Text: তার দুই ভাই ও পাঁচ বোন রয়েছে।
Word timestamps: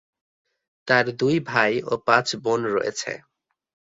তার 0.87 1.05
দুই 1.19 1.35
ভাই 1.49 1.73
ও 1.85 1.93
পাঁচ 2.07 2.27
বোন 2.43 2.61
রয়েছে। 2.75 3.11